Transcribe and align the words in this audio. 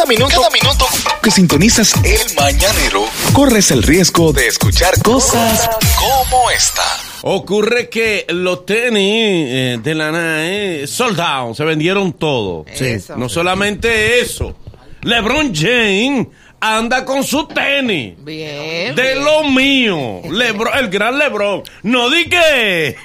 Cada 0.00 0.08
minuto, 0.08 0.34
cada 0.34 0.48
minuto 0.48 0.86
que 1.22 1.30
sintonizas 1.30 1.92
el 2.02 2.34
mañanero, 2.34 3.04
corres 3.34 3.70
el 3.70 3.82
riesgo 3.82 4.32
de 4.32 4.46
escuchar 4.46 4.94
cosas 5.02 5.68
como 5.98 6.50
esta. 6.50 6.82
Ocurre 7.20 7.90
que 7.90 8.24
los 8.30 8.64
tenis 8.64 9.04
eh, 9.04 9.78
de 9.82 9.94
la 9.94 10.10
NAE 10.10 10.86
sold 10.86 11.20
out, 11.20 11.54
se 11.54 11.64
vendieron 11.64 12.14
todo. 12.14 12.64
Eso. 12.66 13.14
No 13.18 13.28
solamente 13.28 14.20
eso. 14.20 14.56
LeBron 15.02 15.54
James 15.54 16.28
anda 16.60 17.04
con 17.04 17.24
su 17.24 17.46
tenis. 17.46 18.14
Bien. 18.18 18.94
De 18.94 19.02
bien. 19.14 19.24
lo 19.24 19.44
mío. 19.44 20.20
Lebron, 20.30 20.76
el 20.78 20.88
gran 20.90 21.18
LeBron. 21.18 21.62
No 21.84 22.10
di 22.10 22.28
que. 22.28 22.96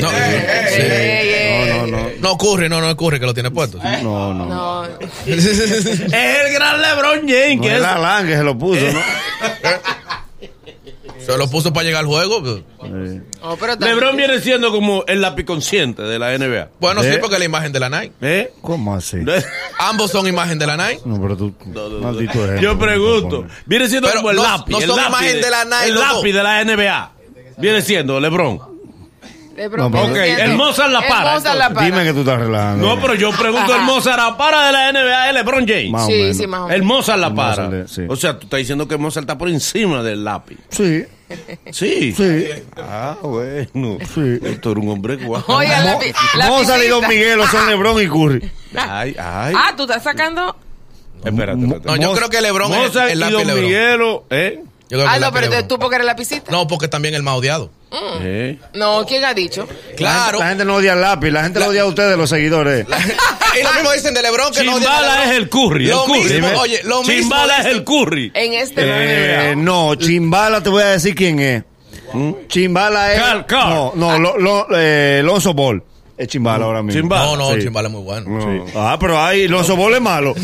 No, 0.00 0.10
No, 1.76 1.86
no, 1.86 1.86
no. 1.86 2.08
no 2.20 2.32
ocurre, 2.32 2.68
no, 2.68 2.80
no 2.80 2.90
ocurre 2.90 3.20
que 3.20 3.26
lo 3.26 3.34
tiene 3.34 3.50
puesto. 3.50 3.78
No, 4.02 4.32
no. 4.34 4.46
No, 4.46 4.84
Es 5.26 5.46
el 5.46 6.52
gran 6.54 6.80
LeBron 6.80 7.20
James. 7.28 7.56
No 7.56 7.62
que 7.62 7.68
es 7.68 7.74
es- 7.76 7.80
la 7.82 7.98
LAN 7.98 8.26
que 8.26 8.36
se 8.36 8.42
lo 8.42 8.56
puso, 8.58 8.80
¿no? 8.92 9.00
Se 11.24 11.36
lo 11.38 11.48
puso 11.48 11.72
para 11.72 11.84
llegar 11.84 12.00
al 12.00 12.06
juego. 12.06 12.42
Oh, 13.42 13.56
pero 13.58 13.76
también- 13.78 13.96
LeBron 13.98 14.16
viene 14.16 14.40
siendo 14.40 14.70
como 14.70 15.04
el 15.06 15.20
lápiz 15.20 15.44
consciente 15.44 16.02
de 16.02 16.18
la 16.18 16.32
NBA. 16.34 16.68
Bueno, 16.80 17.02
¿Eh? 17.02 17.12
sí, 17.12 17.18
porque 17.20 17.34
es 17.36 17.38
la 17.40 17.44
imagen 17.46 17.72
de 17.72 17.80
la 17.80 17.88
Nike. 17.88 18.12
¿Eh? 18.20 18.52
¿Cómo 18.60 18.94
así? 18.94 19.18
Ambos 19.78 20.10
son 20.10 20.26
imagen 20.26 20.58
de 20.58 20.66
la 20.66 20.76
Nike. 20.76 21.00
No, 21.04 21.20
pero 21.20 21.36
tú. 21.36 21.54
maldito 22.00 22.32
ejemplo, 22.44 22.60
Yo 22.60 22.78
pregunto. 22.78 23.46
Viene 23.66 23.88
siendo 23.88 24.08
Pero 24.08 24.20
como 24.20 24.30
el 24.30 24.36
no- 24.36 24.42
lápiz. 24.42 24.72
no 24.72 24.78
el 24.80 24.86
son 24.86 24.96
lápiz 24.96 25.08
imagen 25.08 25.40
de 25.40 25.50
la 25.50 25.64
Nike, 25.64 25.88
El 25.88 25.94
lápiz 25.94 26.32
de 26.32 26.42
la 26.42 26.60
NBA. 26.64 27.12
Viene 27.58 27.82
siendo 27.82 28.20
LeBron. 28.20 28.72
No, 29.76 29.86
Ok, 29.86 30.16
el 30.16 30.54
Mozart 30.54 30.90
la 30.90 31.00
el 31.00 31.08
para, 31.08 31.34
Mozart 31.34 31.58
la 31.58 31.70
para. 31.74 31.86
Dime 31.86 32.04
que 32.04 32.12
tú 32.14 32.20
estás 32.20 32.40
relajando. 32.40 32.86
No, 32.86 33.00
pero 33.00 33.14
yo 33.14 33.30
pregunto, 33.32 33.74
el 33.76 33.82
Mozart 33.82 34.16
la 34.18 34.36
para 34.36 34.66
de 34.66 34.72
la 34.72 34.88
NBA 34.92 35.28
es 35.28 35.34
LeBron 35.34 35.66
James. 35.68 36.06
Sí, 36.06 36.34
sí, 36.34 36.46
más 36.46 36.60
o 36.60 36.62
menos. 36.64 36.76
El 36.76 36.82
Mozart 36.82 37.20
la 37.20 37.26
El 37.28 37.34
para. 37.34 37.64
Mozart, 37.64 37.88
sí. 37.88 38.02
O 38.08 38.16
sea, 38.16 38.38
tú 38.38 38.44
estás 38.44 38.58
diciendo 38.58 38.88
que 38.88 38.96
Mozart 38.96 39.24
está 39.24 39.36
por 39.36 39.48
encima 39.50 40.02
del 40.02 40.24
lápiz. 40.24 40.58
Sí, 40.70 41.04
Sí. 41.70 42.12
sí, 42.12 42.46
Ah, 42.76 43.16
bueno. 43.22 43.98
sí. 44.14 44.38
Esto 44.42 44.70
era 44.72 44.80
un 44.80 44.88
hombre 44.90 45.16
guapo. 45.16 45.54
Oiga, 45.54 45.80
la, 45.82 45.98
pi- 45.98 46.12
la 46.36 46.46
Mozart 46.48 46.82
y 46.84 46.88
Don 46.88 47.00
pisita. 47.00 47.08
Miguelo 47.08 47.46
son 47.48 47.66
LeBron 47.68 48.02
y 48.02 48.08
Curry. 48.08 48.50
Ay, 48.76 49.16
ay. 49.18 49.54
Ah, 49.56 49.74
tú 49.76 49.82
estás 49.84 50.02
sacando. 50.02 50.56
Espérate, 51.24 51.60
espérate. 51.60 51.86
No, 51.88 51.96
yo 51.96 52.08
Mos- 52.10 52.18
creo 52.18 52.30
que 52.30 52.40
LeBron 52.40 52.72
es 52.72 52.78
Mozart 52.78 53.10
el 53.10 53.18
y 53.18 53.20
lápiz 53.20 53.32
Don 53.34 53.46
LeBron. 53.46 53.64
Miguelo, 53.64 54.24
¿eh? 54.30 54.62
Yo 54.92 54.98
creo 54.98 55.08
que 55.10 55.16
Ah, 55.16 55.18
no, 55.20 55.32
pero 55.32 55.64
tú 55.66 55.78
porque 55.78 55.94
eres 55.96 56.06
la 56.06 56.14
pisita. 56.14 56.52
No, 56.52 56.68
porque 56.68 56.86
también 56.86 57.14
el 57.14 57.22
más 57.22 57.36
odiado. 57.36 57.70
¿Eh? 58.20 58.58
No, 58.74 59.06
¿quién 59.08 59.24
ha 59.24 59.32
dicho? 59.32 59.66
Claro. 59.96 60.38
La 60.38 60.48
gente 60.50 60.66
no 60.66 60.74
odia 60.74 60.92
al 60.92 61.00
lápiz, 61.00 61.30
la 61.30 61.44
gente 61.44 61.60
lo 61.60 61.68
odia 61.68 61.80
a 61.80 61.86
ustedes, 61.86 62.14
los 62.18 62.28
seguidores. 62.28 62.86
y 63.58 63.62
lo 63.64 63.72
mismo 63.72 63.90
dicen 63.92 64.12
de 64.12 64.20
LeBron 64.20 64.52
que 64.52 64.62
no 64.64 64.74
odian 64.74 64.92
a 64.92 64.96
Chimbala 64.98 65.24
es 65.24 65.30
el 65.38 65.48
curry. 65.48 65.86
Lo 65.86 66.04
el 66.04 66.10
curry. 66.12 66.40
mismo, 66.42 66.60
oye, 66.60 66.80
lo 66.84 66.98
mismo 67.04 67.14
Chimbala 67.14 67.56
es 67.56 67.64
dicen- 67.64 67.76
el 67.78 67.84
curry. 67.84 68.32
En 68.34 68.52
este 68.52 68.82
Eh, 68.84 69.54
no, 69.56 69.94
Chimbala 69.94 70.62
te 70.62 70.68
voy 70.68 70.82
a 70.82 70.88
decir 70.88 71.14
quién 71.14 71.40
es. 71.40 71.62
Chimbala 72.48 73.14
es. 73.14 73.18
Carl, 73.20 73.46
Carl. 73.46 73.70
No, 73.70 73.92
no, 73.94 74.18
lo, 74.18 74.36
lo, 74.38 74.66
eh, 74.76 75.22
Lonzo 75.24 75.54
Ball. 75.54 75.82
Es 76.22 76.28
Chimbala 76.28 76.66
ahora 76.66 76.84
mismo. 76.84 77.00
Chimbala. 77.00 77.24
No, 77.24 77.36
no, 77.36 77.54
Sí. 77.54 77.62
Chimbala 77.62 77.88
es 77.88 77.92
muy 77.92 78.02
bueno. 78.02 78.40
Sí. 78.40 78.72
Ah, 78.76 78.96
pero 79.00 79.20
ahí 79.20 79.48
Lonzo 79.48 79.74
Ball 79.74 79.94
es 79.94 80.00
malo. 80.00 80.34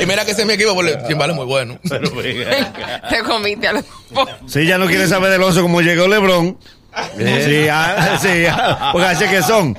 Y 0.00 0.06
mira 0.06 0.24
que 0.24 0.30
ese 0.30 0.40
es 0.40 0.46
mi 0.46 0.54
equipo, 0.54 0.74
porque 0.74 0.96
Chimbala 1.06 1.34
es 1.34 1.36
muy 1.36 1.44
bueno. 1.44 1.78
Pero 1.86 2.10
te 2.10 3.22
comiste 3.22 3.68
a 3.68 3.74
los 3.74 3.84
Si 4.46 4.64
ya 4.64 4.78
no 4.78 4.86
quiere 4.86 5.06
saber 5.06 5.30
de 5.30 5.36
Lonzo 5.36 5.60
como 5.60 5.82
llegó 5.82 6.08
LeBron. 6.08 6.56
Sí, 7.18 7.68
ah, 7.70 8.18
sí, 8.20 8.46
ah, 8.50 8.88
porque 8.92 9.08
así 9.08 9.26
que 9.26 9.42
son. 9.42 9.76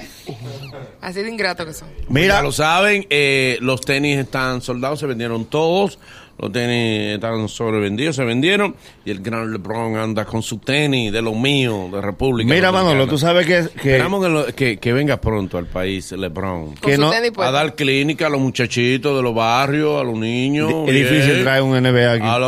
Así 1.02 1.24
de 1.24 1.30
ingrato 1.30 1.66
que 1.66 1.74
son. 1.74 1.90
Ya 1.90 2.06
Mira, 2.10 2.42
lo 2.44 2.52
saben, 2.52 3.08
eh, 3.10 3.58
los 3.62 3.82
tenis 3.82 4.20
están 4.20 4.62
soldados, 4.62 5.00
se 5.00 5.08
vendieron 5.08 5.46
todos. 5.46 5.98
Los 6.42 6.52
tenis 6.52 7.14
están 7.14 7.48
sobrevendidos, 7.48 8.16
se 8.16 8.24
vendieron. 8.24 8.76
Y 9.06 9.12
el 9.12 9.20
gran 9.22 9.52
LeBron 9.52 9.96
anda 9.96 10.26
con 10.26 10.42
su 10.42 10.58
tenis 10.58 11.12
de 11.14 11.22
lo 11.22 11.34
mío, 11.36 11.88
de 11.94 12.02
República. 12.02 12.50
mira 12.52 12.68
Dominicana. 12.68 12.90
Manolo, 12.96 13.08
tú 13.08 13.18
sabes 13.20 13.46
que, 13.46 13.68
que, 13.80 13.92
Esperamos 13.92 14.24
que, 14.24 14.30
lo- 14.30 14.46
que- 14.48 14.78
que 14.78 14.92
venga 14.94 15.18
pronto 15.22 15.58
al 15.60 15.68
país 15.68 16.12
LeBron. 16.12 16.76
Que 16.76 16.98
no- 16.98 17.12
tenis 17.12 17.32
A 17.38 17.52
dar 17.52 17.76
clínica 17.76 18.26
a 18.26 18.30
los 18.30 18.42
muchachitos 18.42 19.16
de 19.16 19.22
los 19.24 19.36
barrios, 19.36 20.02
a 20.02 20.04
los 20.04 20.16
niños. 20.18 20.72
es 20.88 20.94
difícil 20.94 21.44
traer 21.44 21.62
un 21.62 21.76
NBA 21.76 22.14
aquí. 22.14 22.26
A 22.26 22.40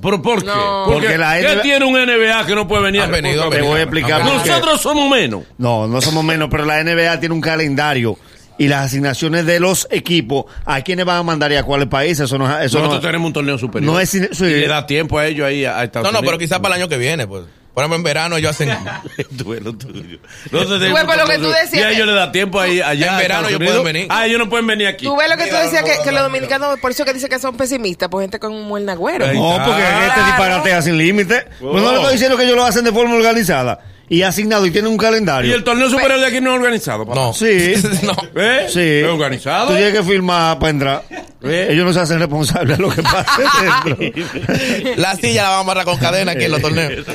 ¿Pero 0.00 0.22
por 0.22 0.40
qué? 0.40 0.46
No. 0.46 0.84
Porque, 0.86 1.00
Porque 1.08 1.18
la 1.18 1.36
¿Qué 1.38 1.42
NBA 1.48 1.62
tiene 1.62 1.84
un 1.84 1.94
NBA 1.94 2.46
que 2.46 2.54
no 2.54 2.68
puede 2.68 2.84
venir? 2.84 3.02
venido, 3.08 3.50
Te 3.50 3.62
voy 3.62 3.80
a 3.80 3.82
explicar 3.82 4.22
qué. 4.22 4.28
Nosotros 4.30 4.80
somos 4.80 5.10
menos. 5.10 5.42
No, 5.58 5.86
no 5.88 6.00
somos 6.00 6.22
menos, 6.24 6.48
pero 6.50 6.64
la 6.64 6.80
NBA 6.82 7.18
tiene 7.20 7.34
un 7.34 7.40
calendario 7.40 8.16
y 8.60 8.68
las 8.68 8.84
asignaciones 8.84 9.46
de 9.46 9.58
los 9.58 9.88
equipos 9.90 10.44
a 10.66 10.82
quiénes 10.82 11.06
van 11.06 11.16
a 11.16 11.22
mandar 11.22 11.50
y 11.50 11.56
a 11.56 11.62
cuáles 11.62 11.88
países. 11.88 12.26
Eso 12.26 12.36
no, 12.36 12.44
eso 12.44 12.76
Nosotros 12.78 12.92
no, 12.92 13.00
tenemos 13.00 13.28
un 13.28 13.32
torneo 13.32 13.56
superior. 13.56 13.90
no 13.90 13.98
es 13.98 14.10
sí. 14.10 14.20
Y 14.38 14.44
le 14.44 14.68
da 14.68 14.84
tiempo 14.84 15.18
a 15.18 15.26
ellos 15.26 15.46
ahí 15.46 15.64
a, 15.64 15.82
Estados 15.82 16.06
No, 16.06 16.12
no, 16.12 16.18
pero 16.20 16.32
Unidos. 16.32 16.40
quizás 16.40 16.60
para 16.60 16.74
el 16.74 16.82
año 16.82 16.88
que 16.90 16.98
viene, 16.98 17.26
pues. 17.26 17.44
Por 17.72 17.84
ejemplo, 17.84 17.96
en 17.96 18.02
verano 18.02 18.36
ellos 18.36 18.50
hacen. 18.50 18.68
duelo 19.30 19.72
tuyo. 19.72 20.18
No 20.52 20.64
lo 20.64 21.24
que 21.24 21.38
tú 21.38 21.48
decías 21.48 21.72
Y 21.72 21.78
a 21.80 21.90
ellos 21.92 22.06
les 22.06 22.14
da 22.16 22.30
tiempo 22.32 22.60
ahí 22.60 22.82
allá. 22.82 23.12
En 23.12 23.16
verano 23.16 23.48
ellos 23.48 23.60
pueden 23.64 23.84
venir. 23.84 24.06
Ah, 24.10 24.26
ellos 24.26 24.38
no 24.38 24.50
pueden 24.50 24.66
venir 24.66 24.88
aquí. 24.88 25.06
Tú 25.06 25.16
ves 25.16 25.30
lo 25.30 25.38
que 25.38 25.46
tú 25.46 25.56
decías 25.56 25.82
que, 25.82 25.92
que 26.04 26.12
los 26.12 26.20
dominicanos, 26.22 26.78
por 26.80 26.90
eso 26.90 27.06
que 27.06 27.14
dicen 27.14 27.30
que 27.30 27.38
son 27.38 27.56
pesimistas, 27.56 28.10
por 28.10 28.20
gente 28.20 28.38
con 28.38 28.52
un 28.52 28.68
buen 28.68 28.86
agüero. 28.90 29.24
Ahí 29.24 29.38
No, 29.38 29.56
porque 29.64 29.82
este 29.82 30.22
disparatea 30.26 30.82
sin 30.82 30.98
límite. 30.98 31.46
Pues 31.58 31.82
no 31.82 31.92
le 31.92 31.96
estoy 31.96 32.12
diciendo 32.12 32.36
que 32.36 32.44
ellos 32.44 32.56
lo 32.56 32.64
hacen 32.66 32.84
de 32.84 32.92
forma 32.92 33.14
organizada 33.14 33.80
y 34.10 34.22
asignado 34.22 34.66
y 34.66 34.70
tienen 34.72 34.90
un 34.90 34.96
Y 34.96 34.98
calendario. 34.98 35.54
el 35.54 35.64
torneo 35.64 35.88
superior 35.88 36.18
de 36.20 36.26
aquí 36.26 36.40
no 36.42 36.50
es 36.50 36.56
organizado. 36.56 37.06
papá. 37.06 37.14
No. 37.18 37.32
Sí. 37.32 37.74
no. 38.02 38.14
¿Eh? 38.42 38.66
Sí. 38.68 38.80
¿Es 38.80 39.06
organizado? 39.06 39.68
Tú 39.68 39.74
tienes 39.76 39.94
que 39.94 40.02
firmar 40.02 40.58
para 40.58 40.70
entrar. 40.70 41.04
¿Eh? 41.42 41.68
Ellos 41.70 41.86
no 41.86 41.92
se 41.94 42.00
hacen 42.00 42.18
responsables 42.18 42.76
de 42.76 42.82
lo 42.82 42.90
que 42.90 43.02
pase 43.02 43.42
dentro. 44.04 44.96
La 44.96 45.14
silla 45.16 45.44
la 45.44 45.48
van 45.50 45.58
a 45.58 45.60
amarrar 45.60 45.84
con 45.86 45.96
cadena 45.96 46.32
aquí 46.32 46.44
en 46.44 46.50
los 46.50 46.60
torneos. 46.60 47.06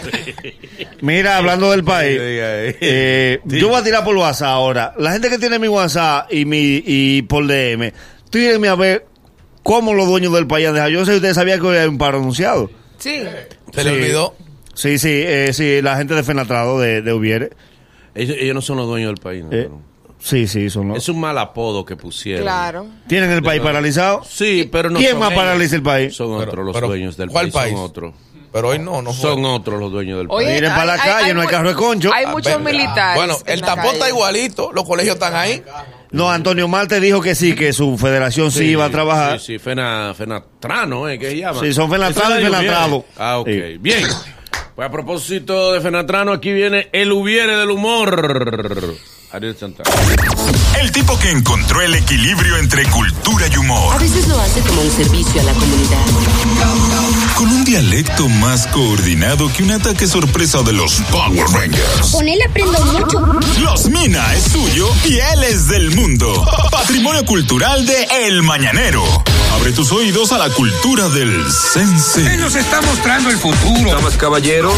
Mira, 1.01 1.37
hablando 1.37 1.69
del 1.69 1.83
país, 1.83 2.17
eh. 2.19 3.39
Sí. 3.47 3.59
yo 3.59 3.67
voy 3.69 3.79
a 3.79 3.83
tirar 3.83 4.03
por 4.03 4.15
WhatsApp 4.15 4.47
ahora. 4.47 4.93
La 4.97 5.11
gente 5.11 5.29
que 5.29 5.37
tiene 5.37 5.59
mi 5.59 5.67
WhatsApp 5.67 6.31
y 6.33 6.45
mi 6.45 6.81
y 6.85 7.21
por 7.23 7.45
DM, 7.45 7.91
tírenme 8.31 8.67
a 8.69 8.75
ver 8.75 9.05
cómo 9.63 9.93
los 9.93 10.07
dueños 10.07 10.33
del 10.33 10.47
país 10.47 10.67
han 10.67 10.73
dejado. 10.73 10.89
Yo 10.91 10.99
no 10.99 11.05
sé 11.05 11.11
si 11.11 11.15
ustedes 11.17 11.35
sabían 11.35 11.59
que 11.59 11.67
hoy 11.67 11.77
hay 11.77 11.87
un 11.87 11.97
paro 11.97 12.17
anunciado. 12.19 12.71
Sí. 12.97 13.21
Se 13.73 13.83
le 13.83 13.91
olvidó. 13.91 14.35
Sí, 14.75 14.97
sí, 14.99 15.09
eh, 15.11 15.51
sí, 15.53 15.81
la 15.81 15.97
gente 15.97 16.13
de 16.13 16.23
Fenatrado 16.23 16.79
de, 16.79 17.01
de 17.01 17.13
Ubiere. 17.13 17.49
Ellos, 18.13 18.37
ellos 18.39 18.55
no 18.55 18.61
son 18.61 18.77
los 18.77 18.87
dueños 18.87 19.09
del 19.09 19.17
país. 19.17 19.43
¿no? 19.43 19.51
Eh, 19.51 19.69
sí, 20.19 20.47
sí, 20.47 20.69
son 20.69 20.89
los... 20.89 20.97
Es 20.97 21.09
un 21.09 21.19
mal 21.19 21.37
apodo 21.37 21.83
que 21.85 21.95
pusieron. 21.95 22.43
Claro. 22.43 22.85
¿Tienen 23.07 23.31
el 23.31 23.41
país 23.43 23.61
paralizado? 23.61 24.23
Sí, 24.23 24.69
pero 24.71 24.89
no 24.89 24.99
¿Quién 24.99 25.11
son 25.11 25.19
más 25.19 25.31
ellos. 25.31 25.43
paraliza 25.43 25.75
el 25.75 25.83
país? 25.83 26.15
Son 26.15 26.37
Pero- 26.37 26.49
otros 26.51 26.65
los 26.65 26.73
pero, 26.75 26.87
dueños 26.87 27.17
del 27.17 27.29
¿cuál 27.29 27.51
país. 27.51 27.53
país? 27.53 27.73
Son 27.75 27.83
otros. 27.85 28.13
Pero 28.53 28.69
hoy 28.69 28.79
no, 28.79 29.01
no 29.01 29.11
fue. 29.11 29.21
Son 29.31 29.43
otros 29.43 29.77
los 29.81 29.91
dueños 29.91 30.17
del 30.17 30.27
país. 30.29 30.47
Miren 30.47 30.71
para 30.71 30.85
la 30.85 30.97
calle, 30.97 31.33
no 31.33 31.41
hay 31.41 31.47
carro 31.47 31.67
de 31.67 31.75
concho. 31.75 32.09
Hay 32.13 32.23
Ah, 32.25 32.31
muchos 32.31 32.61
militares. 32.61 33.15
Bueno, 33.17 33.37
en 33.45 33.53
el 33.53 33.59
tapón 33.61 33.77
calle. 33.83 33.93
está 33.95 34.07
igualito, 34.09 34.71
los 34.71 34.85
colegios 34.85 35.15
están 35.15 35.35
ahí. 35.35 35.61
No, 36.11 36.31
Antonio 36.31 36.65
Marte 36.69 37.01
dijo 37.01 37.19
que 37.19 37.35
sí, 37.35 37.53
que 37.53 37.73
su 37.73 37.97
federación 37.97 38.51
sí, 38.51 38.63
iba 38.67 38.85
a 38.85 38.89
trabajar. 38.89 39.41
Sí, 39.41 39.47
sí, 39.47 39.59
Fena, 39.59 40.13
Fenatrano, 40.17 41.09
¿eh? 41.09 41.19
¿Qué 41.19 41.31
se 41.31 41.37
llama? 41.39 41.59
Sí, 41.59 41.73
son 41.73 41.89
Fenatrano 41.91 42.39
y 42.39 42.43
Fenatrado. 42.45 43.03
Ah, 43.17 43.39
ok. 43.39 43.47
Sí. 43.49 43.77
Bien. 43.79 43.99
Pues 44.75 44.89
a 44.89 44.91
propósito 44.91 45.71
de 45.71 45.79
Fenatrano, 45.79 46.33
aquí 46.33 46.51
viene 46.51 46.89
el 46.91 47.13
hubiere 47.13 47.55
del 47.55 47.71
humor. 47.71 48.97
Ariel 49.31 49.55
Santana. 49.57 49.89
El 50.81 50.91
tipo 50.91 51.17
que 51.17 51.31
encontró 51.31 51.81
el 51.81 51.95
equilibrio 51.95 52.57
entre 52.57 52.83
cultura 52.89 53.47
y 53.47 53.55
humor. 53.55 53.95
A 53.95 53.99
veces 53.99 54.27
lo 54.27 54.37
hace 54.37 54.59
como 54.61 54.81
un 54.81 54.91
servicio 54.91 55.39
a 55.39 55.43
la 55.45 55.53
comunidad. 55.53 56.05
Con 57.37 57.47
un 57.47 57.63
dialecto 57.63 58.27
más 58.27 58.67
coordinado 58.67 59.49
que 59.53 59.63
un 59.63 59.71
ataque 59.71 60.07
sorpresa 60.07 60.61
de 60.61 60.73
los 60.73 60.99
Power 61.09 61.47
Rangers. 61.53 62.11
Con 62.11 62.27
él 62.27 62.39
aprendo 62.45 62.85
mucho. 62.85 63.19
Los 63.61 63.89
Mina 63.89 64.33
es 64.33 64.43
suyo 64.43 64.89
y 65.05 65.19
él 65.19 65.43
es 65.45 65.69
del 65.69 65.95
mundo. 65.95 66.45
Patrimonio 66.69 67.25
cultural 67.25 67.85
de 67.85 68.07
El 68.25 68.43
Mañanero. 68.43 69.03
Abre 69.55 69.71
tus 69.71 69.91
oídos 69.91 70.31
a 70.31 70.37
la 70.37 70.49
cultura 70.53 71.07
del 71.09 71.49
sense. 71.51 72.37
nos 72.37 72.55
está 72.55 72.81
mostrando 72.81 73.29
el 73.29 73.37
futuro. 73.37 73.91
Damas, 73.91 74.17
caballero. 74.17 74.71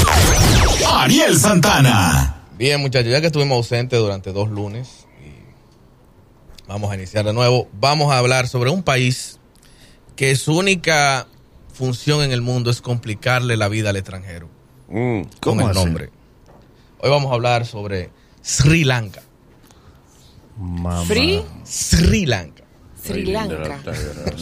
Ariel 0.94 1.38
Santana. 1.38 2.44
Bien, 2.58 2.80
muchachos, 2.80 3.12
ya 3.12 3.20
que 3.20 3.28
estuvimos 3.28 3.56
ausentes 3.58 4.00
durante 4.00 4.32
dos 4.32 4.50
lunes, 4.50 5.06
y 5.24 6.68
vamos 6.68 6.92
a 6.92 6.96
iniciar 6.96 7.26
de 7.26 7.34
nuevo. 7.34 7.68
Vamos 7.74 8.12
a 8.12 8.18
hablar 8.18 8.48
sobre 8.48 8.70
un 8.70 8.84
país 8.84 9.40
que 10.16 10.36
su 10.36 10.56
única 10.58 11.28
función 11.74 12.22
en 12.22 12.32
el 12.32 12.42
mundo 12.42 12.70
es 12.72 12.82
complicarle 12.82 13.58
la 13.58 13.68
vida 13.68 13.90
al 13.90 13.96
extranjero. 13.98 14.50
Mm. 14.90 15.22
Con 15.22 15.58
¿Cómo 15.58 15.62
el 15.62 15.70
así? 15.72 15.86
nombre. 15.86 16.12
Hoy 17.00 17.10
vamos 17.10 17.32
a 17.32 17.36
hablar 17.36 17.66
sobre 17.66 18.10
Sri 18.42 18.84
Lanka. 18.84 19.22
Mamá. 20.58 21.04
Free. 21.06 21.44
Sri 21.66 22.26
Lanka. 22.26 22.64
Sri 23.08 23.26
Lanka. 23.26 23.80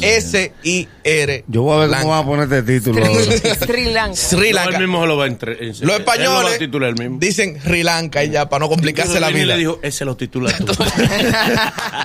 S-I-R. 0.01 1.43
Yo 1.47 1.61
voy 1.63 1.75
a 1.75 1.79
ver 1.81 1.89
Lanka. 1.89 2.01
cómo 2.03 2.13
va 2.13 2.19
a 2.19 2.25
poner 2.25 2.43
este 2.53 2.63
título. 2.79 3.05
Sri 3.65 3.85
Lanka. 3.93 4.15
Sri 4.15 4.37
No, 4.39 4.45
él 4.45 4.55
Lanka. 4.55 4.79
mismo 4.79 5.01
se 5.01 5.07
lo 5.07 5.17
va 5.17 5.23
a 5.25 5.27
entre, 5.27 5.51
en- 5.53 5.67
Los 5.69 5.81
él 5.81 5.87
lo 5.87 5.91
va 5.93 5.97
españoles 5.99 6.55
a 6.55 6.57
titular 6.57 6.89
él 6.89 6.95
mismo. 6.99 7.17
dicen 7.19 7.59
Sri 7.61 7.83
Lanka 7.83 8.23
y 8.23 8.29
ya, 8.31 8.49
para 8.49 8.61
no 8.61 8.69
complicarse 8.69 9.19
la 9.19 9.29
vida. 9.29 9.45
le 9.45 9.57
dijo, 9.57 9.79
ese 9.81 10.05
lo 10.05 10.15
titula 10.17 10.51
tú. 10.57 10.73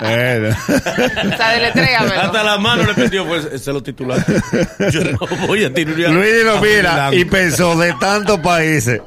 Eh, 0.03 0.53
O 0.67 1.37
sea, 1.37 1.51
deletréamelo. 1.53 2.21
Hasta 2.21 2.43
la 2.43 2.57
mano 2.57 2.83
le 2.83 2.93
metió, 3.03 3.25
pues, 3.27 3.45
ese 3.45 3.71
lo 3.71 3.83
titula 3.83 4.23
tú. 4.23 4.33
Yo 4.91 5.01
no 5.03 5.19
voy 5.47 5.63
a 5.65 5.73
titular. 5.73 6.11
Luis 6.11 6.43
lo 6.43 6.59
mira 6.61 6.95
Lanka. 6.95 7.15
y 7.15 7.25
pensó 7.25 7.77
de 7.77 7.93
tantos 7.99 8.39
países. 8.39 9.01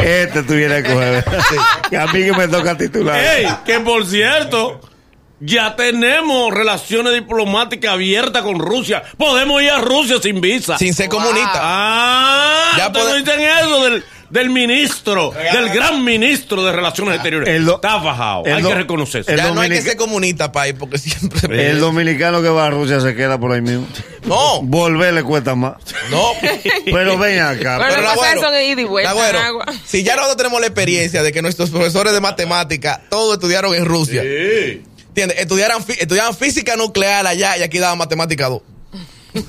Este 0.00 0.42
tuviera 0.44 0.82
que 0.82 0.92
coger. 0.92 1.24
Que 1.90 1.96
a 1.96 2.06
mí 2.06 2.12
que 2.24 2.32
me 2.32 2.48
toca 2.48 2.76
titular. 2.76 3.18
¡Ey! 3.18 3.46
Que 3.64 3.80
por 3.80 4.06
cierto, 4.06 4.80
ya 5.44 5.74
tenemos 5.76 6.52
relaciones 6.54 7.12
diplomáticas 7.14 7.92
abiertas 7.92 8.42
con 8.42 8.58
Rusia. 8.58 9.02
Podemos 9.16 9.60
ir 9.62 9.70
a 9.70 9.80
Rusia 9.80 10.16
sin 10.22 10.40
visa. 10.40 10.78
Sin 10.78 10.94
ser 10.94 11.08
comunista. 11.08 11.52
Ah, 11.60 12.72
Ya 12.78 12.92
pode- 12.92 13.18
dicen 13.18 13.40
eso 13.40 13.84
del, 13.84 14.04
del 14.30 14.50
ministro, 14.50 15.32
del 15.52 15.68
gran 15.70 16.04
ministro 16.04 16.64
de 16.64 16.72
Relaciones 16.72 17.14
Exteriores. 17.16 17.48
Está 17.60 18.00
fajado. 18.00 18.44
el 18.46 18.52
Hay 18.54 18.62
do- 18.62 18.68
que 18.68 18.74
reconocer 18.76 19.20
eso. 19.22 19.34
ya 19.34 19.50
no 19.50 19.60
hay 19.60 19.68
que 19.70 19.82
ser 19.82 19.96
comunista, 19.96 20.52
país, 20.52 20.74
porque 20.78 20.98
siempre. 20.98 21.70
El 21.70 21.80
dominicano 21.80 22.40
que 22.40 22.48
va 22.48 22.66
a 22.66 22.70
Rusia 22.70 23.00
se 23.00 23.14
queda 23.14 23.38
por 23.38 23.52
ahí 23.52 23.60
mismo. 23.60 23.86
No, 24.24 24.62
Volver 24.62 25.12
le 25.12 25.24
cuesta 25.24 25.54
más. 25.56 25.74
no. 26.10 26.22
Pero 26.84 27.18
ven 27.18 27.40
acá. 27.40 27.78
Pero 27.88 28.02
cosas 28.02 28.16
Nagüero, 28.16 28.40
son 28.40 28.54
ida 28.62 28.80
y 28.80 28.84
vuelta, 28.84 29.10
Nagüero, 29.12 29.38
agua. 29.40 29.64
si 29.84 30.02
ya 30.04 30.14
nosotros 30.14 30.36
tenemos 30.36 30.60
la 30.60 30.68
experiencia 30.68 31.22
de 31.24 31.32
que 31.32 31.42
nuestros 31.42 31.70
profesores 31.70 32.12
de 32.12 32.20
matemática 32.20 33.02
todos 33.10 33.34
estudiaron 33.34 33.74
en 33.74 33.84
Rusia, 33.84 34.22
Sí. 34.22 34.82
¿Entiendes? 35.12 35.38
Estudiaran, 35.40 35.78
estudiaban 35.98 36.34
física 36.34 36.76
nuclear 36.76 37.26
allá 37.26 37.56
y 37.58 37.62
aquí 37.62 37.78
daban 37.78 37.98
matemática 37.98 38.48
2. 38.48 38.62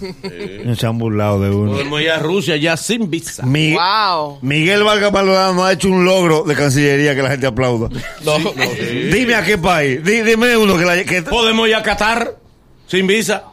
No 0.63 0.75
se 0.75 0.85
han 0.87 0.97
burlado 0.97 1.41
de 1.41 1.49
uno. 1.49 1.73
Podemos 1.73 2.01
ir 2.01 2.09
a 2.11 2.19
Rusia 2.19 2.55
ya 2.55 2.77
sin 2.77 3.09
visa. 3.09 3.45
Mi- 3.45 3.73
Wow. 3.73 4.39
Miguel 4.41 4.83
Vargas 4.83 5.11
Maldonado 5.11 5.63
ha 5.65 5.73
hecho 5.73 5.89
un 5.89 6.05
logro 6.05 6.43
de 6.43 6.55
cancillería 6.55 7.15
que 7.15 7.21
la 7.21 7.31
gente 7.31 7.47
aplauda. 7.47 7.89
No. 8.23 8.37
Dime 9.11 9.35
a 9.35 9.43
qué 9.43 9.57
país. 9.57 10.01
Di- 10.03 10.21
dime 10.21 10.55
uno 10.55 10.77
que 10.77 10.85
la. 10.85 11.03
Que, 11.03 11.21
Podemos 11.23 11.67
ir 11.67 11.75
a 11.75 11.83
Qatar 11.83 12.35
sin 12.87 13.07
visa. 13.07 13.43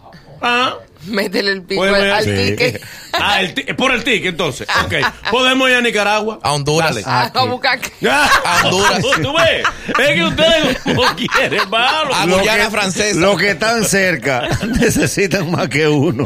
Ah. 0.41 0.77
Métele 1.07 1.53
el 1.53 1.63
pico 1.63 1.83
al 1.83 2.25
Sí. 2.25 2.31
pique. 2.31 2.81
Ah, 3.13 3.41
el 3.43 3.55
ti- 3.55 3.65
por 3.75 3.93
el 3.93 4.05
ticket, 4.05 4.29
entonces. 4.29 4.69
Ok. 4.85 4.95
Podemos 5.33 5.69
ir 5.69 5.75
a 5.75 5.81
Nicaragua. 5.83 6.39
A 6.43 6.53
Honduras. 6.53 6.95
Dale. 6.95 7.03
A, 7.05 7.25
a 7.27 7.45
buscar. 7.45 7.79
A 8.09 8.63
Honduras. 8.65 9.03
¿Tú 9.21 9.35
ves? 9.37 9.67
Es 9.99 10.15
que 10.15 10.25
ustedes 10.25 10.87
no 10.87 11.03
quieren, 11.17 11.69
malo. 11.69 12.15
A 12.15 12.25
lo 12.25 12.39
Guyana 12.39 12.71
francesa. 12.71 13.19
Los 13.19 13.37
que 13.37 13.51
están 13.51 13.85
cerca 13.85 14.49
necesitan 14.79 15.51
más 15.51 15.69
que 15.69 15.89
uno. 15.89 16.23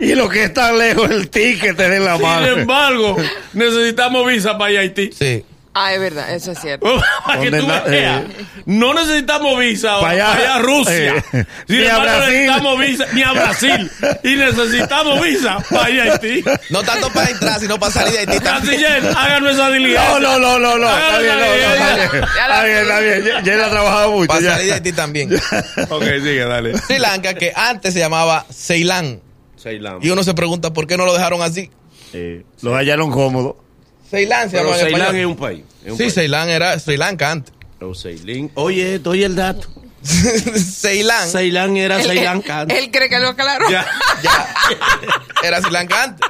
y 0.00 0.14
los 0.16 0.30
que 0.30 0.44
están 0.44 0.78
lejos, 0.78 1.08
el 1.10 1.30
ticket 1.30 1.76
te 1.76 1.88
den 1.88 2.04
la 2.04 2.14
Sin 2.16 2.22
mano. 2.26 2.46
embargo, 2.48 3.16
necesitamos 3.52 4.26
visa 4.26 4.58
para 4.58 4.72
ir 4.72 4.78
a 4.78 4.80
Haití. 4.80 5.10
Sí. 5.12 5.44
Ah, 5.74 5.94
es 5.94 6.00
verdad, 6.00 6.34
eso 6.34 6.52
es 6.52 6.58
cierto. 6.60 6.86
Para 7.26 7.40
que 7.40 7.50
tú 7.50 7.66
na- 7.66 7.80
veas. 7.80 8.22
eh. 8.24 8.44
No 8.66 8.92
necesitamos 8.92 9.58
visa 9.58 9.96
allá, 9.96 10.26
para 10.26 10.36
allá 10.38 10.54
a 10.56 10.58
Rusia. 10.58 11.14
eh, 11.32 11.44
Sin 11.66 11.78
ni 11.80 11.86
a 11.86 11.90
embargo, 11.96 12.02
Brasil. 12.04 12.32
necesitamos 12.34 12.78
visa 12.80 13.06
ni 13.14 13.22
a 13.22 13.32
Brasil. 13.32 13.90
Y 14.24 14.36
necesitamos 14.36 15.22
visa 15.22 15.58
para 15.70 15.90
ir 15.90 16.00
a 16.02 16.04
Haití. 16.12 16.44
No 16.68 16.82
tanto 16.82 17.08
para 17.10 17.30
entrar, 17.30 17.58
sino 17.58 17.78
para 17.78 17.90
salir 17.92 18.12
de 18.12 18.18
Haití 18.18 18.38
también. 18.40 18.80
Canciller, 18.80 19.16
háganos 19.16 19.54
esa 19.54 19.70
diligencia. 19.70 20.10
No, 20.10 20.20
no, 20.20 20.38
no, 20.38 20.58
no, 20.58 20.78
no. 20.78 20.88
Está 20.90 21.18
bien, 21.18 21.32
no, 21.32 21.40
no, 21.40 21.44
está 21.46 22.10
bien. 22.12 22.24
Ya 22.36 22.48
la 22.48 22.54
Está 22.54 22.64
bien, 22.64 22.78
está 22.78 23.00
bien. 23.00 23.24
Ya- 23.24 23.40
Ya 23.42 23.54
él 23.54 23.60
ha 23.64 23.70
trabajado 23.70 24.10
mucho. 24.12 24.28
Para 24.28 24.40
ya. 24.40 24.50
salir 24.52 24.66
de 24.66 24.72
Haití 24.74 24.92
también. 24.92 25.30
Ok, 25.88 26.02
sigue, 26.04 26.44
dale. 26.44 26.76
Sri 26.78 26.98
Lanka, 26.98 27.32
que 27.34 27.52
antes 27.56 27.94
se 27.94 28.00
llamaba 28.00 28.44
Ceilán. 28.52 29.20
Ceilán. 29.58 29.98
Y 30.02 30.10
uno 30.10 30.22
se 30.22 30.34
pregunta 30.34 30.72
por 30.74 30.86
qué 30.86 30.98
no 30.98 31.06
lo 31.06 31.14
dejaron 31.14 31.40
así. 31.40 31.70
Eh, 32.12 32.44
Lo 32.60 32.74
hallaron 32.74 33.10
cómodo. 33.10 33.56
Ceilán 34.12 34.50
se 34.50 34.56
Pero 34.58 34.70
llama 34.70 34.78
Ceilán 34.84 35.16
es 35.16 35.26
un 35.26 35.36
país. 35.36 35.64
es 35.84 35.90
un 35.92 35.96
Sí, 35.96 36.02
país. 36.04 36.14
Ceilán 36.14 36.48
era 36.50 36.78
Sri 36.78 36.96
Lanka 36.98 37.30
antes. 37.32 37.52
Pero 37.78 37.94
Ceilán. 37.94 38.50
Oye, 38.54 39.00
oye 39.04 39.24
el 39.24 39.34
dato. 39.34 39.66
Ceilán 40.04 41.28
Ceilán 41.28 41.76
era 41.76 41.96
Él, 42.00 42.06
Ceilán 42.06 42.42
él- 42.46 42.70
él 42.76 42.90
cree 42.90 43.08
que 43.08 43.18
lo 43.20 43.28
aclaró. 43.28 43.70
Ya. 43.70 43.86
ya 44.22 44.54
era 45.44 45.60
Sri 45.62 45.70
Lanka 45.70 46.02
antes. 46.04 46.28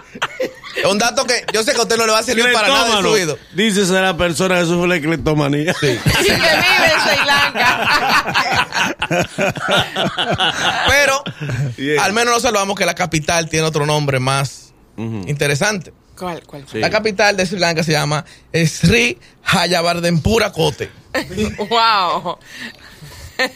Es 0.76 0.84
un 0.86 0.98
dato 0.98 1.24
que 1.26 1.44
yo 1.52 1.62
sé 1.62 1.72
que 1.72 1.78
a 1.78 1.82
usted 1.82 1.96
no 1.96 2.06
le 2.06 2.12
va 2.12 2.20
a 2.20 2.22
servir 2.22 2.50
para 2.52 2.68
nada 2.68 2.84
de 2.84 2.90
su 2.92 2.92
Cleptómano. 2.98 3.14
oído. 3.14 3.38
Dice 3.54 3.84
ser 3.84 4.00
la 4.02 4.16
persona 4.16 4.60
que 4.60 4.66
sufre 4.66 4.94
de 4.94 5.00
cleptomanía. 5.02 5.74
Y 5.82 5.84
que 5.84 5.90
vive 5.90 6.92
en 6.94 7.00
Sri 7.00 7.26
Lanka. 7.26 8.94
Pero 10.88 11.22
al 12.00 12.12
menos 12.12 12.32
nos 12.34 12.42
salvamos 12.42 12.76
que 12.78 12.86
la 12.86 12.94
capital 12.94 13.48
tiene 13.48 13.66
otro 13.66 13.84
nombre 13.86 14.18
más 14.20 14.72
interesante. 14.96 15.92
¿Cuál, 16.22 16.40
cuál? 16.46 16.64
Sí. 16.70 16.78
La 16.78 16.88
capital 16.88 17.36
de 17.36 17.44
Sri 17.44 17.58
Lanka 17.58 17.82
se 17.82 17.90
llama 17.90 18.24
Sri 18.52 19.18
Hayabardempura 19.42 20.52
Kote. 20.52 20.88
Wow. 21.68 22.38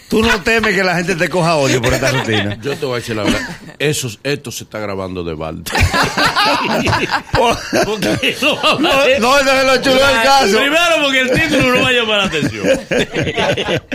Tú 0.09 0.23
no 0.23 0.43
temes 0.43 0.75
que 0.75 0.83
la 0.85 0.97
gente 0.97 1.15
te 1.17 1.29
coja 1.29 1.57
odio 1.57 1.81
por 1.83 1.93
esta 1.95 2.11
rutina. 2.11 2.57
Yo 2.63 2.77
te 2.77 2.87
voy 2.87 2.95
a 2.97 2.99
decir 3.01 3.17
la 3.17 3.23
verdad. 3.25 3.41
Eso, 3.79 4.09
esto 4.23 4.51
se 4.51 4.65
está 4.65 4.79
grabando 4.79 5.23
de 5.25 5.35
balde. 5.35 5.71
Porque 7.33 8.37
no, 8.41 8.79
No, 8.79 9.39
eso 9.39 9.53
es 9.53 9.65
lo 9.65 9.77
chulo 9.83 10.07
del 10.07 10.23
caso. 10.23 10.57
Primero 10.59 11.03
porque 11.03 11.21
el 11.21 11.31
título 11.31 11.75
no 11.77 11.83
va 11.83 11.89
a 11.89 11.93
llamar 11.93 12.19
la 12.19 12.25
atención. 12.25 12.67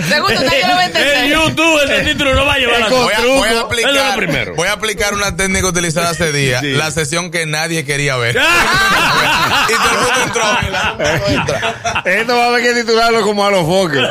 Segundo, 0.08 0.42
nadie 0.44 0.62
lo 0.68 0.74
va 0.76 0.80
a 0.82 0.86
entender. 0.86 1.18
En 1.18 1.30
YouTube 1.32 1.82
ese 1.84 2.02
título 2.12 2.36
no 2.36 2.46
va 2.46 2.54
a 2.54 2.58
llamar 2.60 2.80
la 2.82 2.86
Es 2.88 2.92
con 2.92 3.04
atención. 3.04 3.08
Voy 3.08 3.14
a, 3.14 3.14
voy 3.14 3.14
a 3.14 3.18
truco. 3.22 3.46
Eso 3.46 3.56
es 3.56 3.64
aplicar, 3.64 3.94
lo 4.10 4.16
primero. 4.16 4.56
voy 4.56 4.68
a 4.68 4.72
aplicar 4.74 5.14
una 5.14 5.36
técnica 5.36 5.68
utilizada 5.68 6.10
hace 6.10 6.32
días, 6.32 6.62
Sí. 6.62 6.72
la 6.74 6.92
sesión 6.92 7.32
que 7.32 7.46
nadie 7.46 7.86
quería 7.86 8.16
ver. 8.18 8.36
Y 9.70 9.74
todo 9.74 9.92
el 9.92 9.98
mundo 10.00 10.22
entró. 10.26 12.12
Esto 12.12 12.36
va 12.36 12.44
a 12.44 12.48
haber 12.48 12.64
que 12.64 12.74
titularlo 12.82 13.22
como 13.22 13.46
a 13.46 13.52
los 13.52 13.66
foques. 13.66 14.02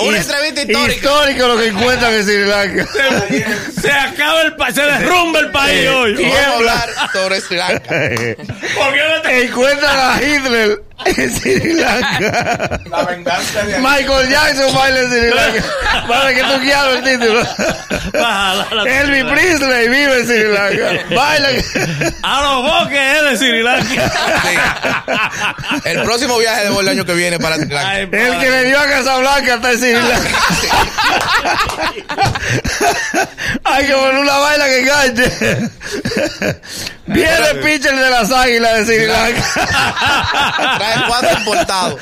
Una 0.00 0.18
entrevista 0.18 0.62
histórica. 0.62 1.07
Histórico 1.08 1.48
lo 1.48 1.56
que 1.56 1.66
encuentran 1.68 2.12
en 2.14 2.22
Sri 2.24 2.44
Lanka. 2.44 2.86
Se 3.80 3.90
acaba 3.90 4.42
el 4.42 4.54
país, 4.56 4.74
se 4.74 4.82
derrumba 4.82 5.40
el 5.40 5.50
país 5.50 5.88
hoy. 5.88 6.14
Vamos 6.14 6.38
a 6.38 6.52
hablar 6.54 6.88
sobre 7.12 7.40
Sri 7.40 7.56
Lanka. 7.56 7.88
¿Por 7.88 8.92
qué 8.92 9.00
no 9.14 9.22
te- 9.22 9.44
encuentran 9.44 9.96
a 9.98 10.22
Hitler 10.22 10.82
en 11.04 11.34
Sri 11.40 11.72
Lanka. 11.74 12.80
La 12.90 13.04
venganza 13.04 13.62
de 13.64 13.78
Michael 13.78 14.28
Jackson 14.28 14.74
baila 14.74 15.00
en 15.00 15.08
Sri 15.08 15.30
Lanka. 15.30 15.64
Para 16.08 16.34
que 16.34 16.42
tú 16.42 16.60
quieras 16.60 16.86
el 16.96 17.02
título. 17.04 17.42
Elvis 18.86 19.24
Presley 19.24 19.88
vive 19.88 20.20
en 20.20 20.26
Sri 20.26 20.44
Lanka. 20.44 21.14
Baila. 21.14 21.48
A 22.22 22.42
los 22.42 22.62
bosques 22.62 22.98
es 22.98 23.22
de 23.30 23.36
Sri 23.36 23.62
Lanka. 23.62 24.10
Sí. 24.42 24.56
El 25.84 26.02
próximo 26.02 26.38
viaje 26.38 26.64
de 26.64 26.70
vuelo 26.70 26.90
el 26.90 26.98
año 26.98 27.04
que 27.04 27.14
viene 27.14 27.38
para 27.38 27.56
Sri 27.56 27.68
Lanka. 27.68 27.90
Ay, 27.90 28.02
El 28.10 28.38
que 28.38 28.50
le 28.50 28.64
dio 28.64 28.78
a 28.80 28.86
Casablanca 28.86 29.54
está 29.54 29.72
en 29.72 29.78
Sri 29.78 29.92
Lanka. 29.92 30.28
Hay 33.64 33.86
que 33.86 33.92
poner 33.92 34.14
una 34.16 34.36
baila 34.38 34.64
que 34.66 34.80
enganche. 34.80 35.30
Viene 37.06 37.48
el 37.52 37.60
pitcher 37.60 37.96
de 37.96 38.10
las 38.10 38.30
águilas 38.30 38.78
de 38.78 38.84
Sri 38.84 39.06
Lanka. 39.06 39.42
Trae 40.94 41.06
cuatro 41.08 41.38
importados. 41.38 42.00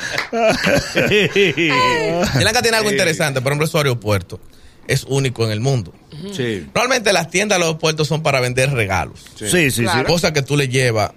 Sri 0.93 2.43
Lanka 2.43 2.61
tiene 2.61 2.77
algo 2.77 2.91
interesante. 2.91 3.41
Por 3.41 3.51
ejemplo, 3.51 3.67
su 3.67 3.77
aeropuerto 3.77 4.39
es 4.87 5.03
único 5.03 5.45
en 5.45 5.51
el 5.51 5.59
mundo. 5.59 5.93
Sí. 6.33 6.65
Normalmente 6.73 7.11
las 7.13 7.29
tiendas 7.29 7.57
de 7.57 7.59
los 7.59 7.67
aeropuertos 7.67 8.07
son 8.07 8.23
para 8.23 8.39
vender 8.39 8.71
regalos. 8.71 9.25
Sí, 9.35 9.47
sí, 9.49 9.71
sí. 9.71 9.83
Claro. 9.83 10.07
Cosas 10.07 10.31
que 10.31 10.41
tú 10.41 10.55
le 10.57 10.67
llevas 10.69 11.11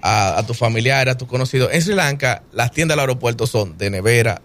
a, 0.00 0.38
a 0.38 0.46
tus 0.46 0.56
familiares, 0.56 1.14
a 1.14 1.18
tus 1.18 1.28
conocidos. 1.28 1.70
En 1.72 1.82
Sri 1.82 1.94
Lanka, 1.94 2.42
las 2.52 2.70
tiendas 2.70 2.94
del 2.96 3.00
aeropuerto 3.00 3.46
son 3.46 3.76
de 3.76 3.90
nevera, 3.90 4.40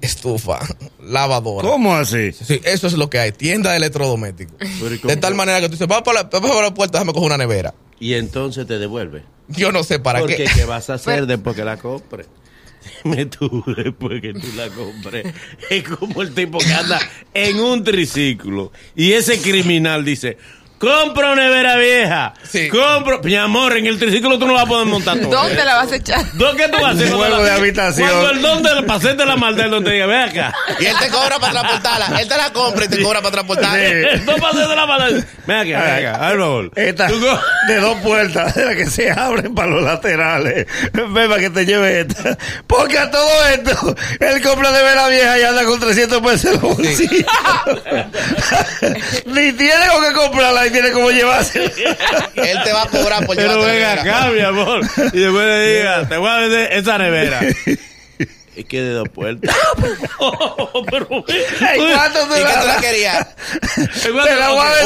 estufa, 0.00 0.60
lavadora. 1.02 1.68
¿Cómo 1.68 1.94
así? 1.94 2.32
Sí, 2.32 2.60
eso 2.64 2.86
es 2.86 2.92
lo 2.94 3.10
que 3.10 3.18
hay. 3.18 3.32
Tienda 3.32 3.70
de 3.72 3.78
electrodomésticos. 3.78 4.56
De 5.02 5.16
tal 5.16 5.34
manera 5.34 5.60
que 5.60 5.66
tú 5.66 5.72
dices, 5.72 5.88
vamos 5.88 6.04
para, 6.04 6.22
la- 6.22 6.30
para 6.30 6.46
el 6.46 6.52
aeropuerto, 6.52 6.92
déjame 6.98 7.12
coger 7.12 7.26
una 7.26 7.38
nevera. 7.38 7.74
Y 8.00 8.14
entonces 8.14 8.66
te 8.66 8.78
devuelve. 8.78 9.24
Yo 9.48 9.72
no 9.72 9.82
sé 9.84 9.98
para 9.98 10.20
Porque 10.20 10.36
qué. 10.36 10.46
¿qué 10.54 10.64
vas 10.64 10.90
a 10.90 10.94
hacer 10.94 11.26
después 11.26 11.54
que 11.56 11.64
la 11.64 11.76
compres? 11.76 12.26
Dime 13.02 13.26
tú 13.26 13.64
después 13.76 14.20
que 14.20 14.34
tú 14.34 14.46
la 14.56 14.68
compres. 14.68 15.32
Es 15.70 15.84
como 15.84 16.20
el 16.22 16.34
tipo 16.34 16.58
que 16.58 16.72
anda 16.72 17.00
en 17.32 17.58
un 17.60 17.82
triciclo 17.82 18.72
y 18.94 19.12
ese 19.12 19.40
criminal 19.40 20.04
dice, 20.04 20.36
compro 20.78 21.34
nevera 21.34 21.76
vieja. 21.76 22.34
Sí. 22.50 22.68
Compro. 22.68 23.20
Mi 23.22 23.36
amor, 23.36 23.76
en 23.76 23.86
el 23.86 23.98
triciclo 23.98 24.38
tú 24.38 24.46
no 24.46 24.54
vas 24.54 24.64
a 24.64 24.66
poder 24.66 24.86
montar 24.86 25.18
todo. 25.18 25.30
¿Dónde 25.30 25.64
la 25.64 25.76
vas 25.76 25.92
a 25.92 25.96
echar? 25.96 26.24
¿Dónde 26.34 26.64
qué 26.64 26.68
tú 26.70 26.78
vas 26.82 26.92
a 26.92 26.96
hacer? 26.96 27.12
Un 27.12 27.18
cuando 27.18 27.38
la- 27.38 27.44
de 27.44 27.50
habitación. 27.52 28.08
Cuando 28.08 28.30
el 28.30 28.42
don 28.42 28.62
de 28.62 28.74
la 28.74 28.82
pasete 28.82 29.24
la 29.24 29.36
maldad, 29.36 29.66
el 29.66 29.70
don 29.70 29.84
te 29.84 29.90
diga, 29.92 30.06
ve 30.06 30.18
acá. 30.22 30.54
Y 30.78 30.84
él 30.86 30.94
te 31.00 31.08
cobra 31.08 31.38
para 31.38 31.52
transportarla. 31.52 32.20
Él 32.20 32.28
te 32.28 32.36
la 32.36 32.52
compra 32.52 32.84
y 32.84 32.88
te 32.88 33.02
cobra 33.02 33.20
para 33.22 33.32
transportarla. 33.32 33.78
No 34.26 34.36
pasete 34.36 34.76
la 34.76 34.86
maldad. 34.86 35.24
Ven 35.46 35.56
acá, 35.74 35.84
ven 35.84 36.06
acá, 36.06 36.18
favor. 36.28 36.70
Esta 36.76 37.08
de 37.68 37.76
dos 37.80 37.98
puertas, 38.00 38.54
de 38.54 38.64
las 38.66 38.76
que 38.76 38.86
se 38.86 39.10
abren 39.10 39.54
para 39.54 39.68
los 39.68 39.82
laterales. 39.82 40.66
Ven 40.92 41.12
para 41.28 41.38
que 41.38 41.50
te 41.50 41.64
lleve 41.66 42.00
esta. 42.00 42.36
Porque 42.66 42.98
a 42.98 43.10
todo 43.10 43.46
esto, 43.48 43.94
él 44.20 44.42
compra 44.42 44.72
de 44.72 44.82
vera 44.82 45.08
vieja 45.08 45.38
y 45.38 45.42
anda 45.42 45.64
con 45.64 45.80
300 45.80 46.20
pesos 46.20 46.44
en 46.46 46.52
los 46.52 46.62
bolsillos. 46.62 47.24
Ni 49.26 49.52
tiene 49.52 49.86
con 49.92 50.02
qué 50.04 50.12
comprarla 50.12 50.63
y 50.66 50.70
tiene 50.70 50.90
como 50.92 51.10
llevarse. 51.10 51.64
Él 52.34 52.58
te 52.64 52.72
va 52.72 52.82
a 52.82 52.86
cobrar 52.88 53.26
por 53.26 53.36
Pero 53.36 53.60
venga 53.60 53.92
acá, 53.92 54.30
mi 54.30 54.40
amor. 54.40 54.80
Y 55.12 55.18
después 55.20 55.46
le 55.46 55.76
diga, 55.76 56.08
te 56.08 56.16
voy 56.16 56.30
a 56.30 56.38
vender 56.38 56.72
esa 56.72 56.98
nevera. 56.98 57.40
Es 58.56 58.64
que 58.66 58.80
de 58.80 58.90
dos 58.90 59.08
puertas. 59.08 59.54
pero, 60.90 61.08
Ay, 61.60 61.78
¿Cuánto 61.92 62.26
¿Y 62.26 62.28
te 62.28 62.34
qué 62.46 62.52
tú 62.60 62.66
la 62.66 62.76
querías? 62.80 63.26
¿En 63.76 64.12
cuánto- 64.12 64.24
Te 64.24 64.36
la 64.36 64.48
voy 64.50 64.66
a. 64.66 64.80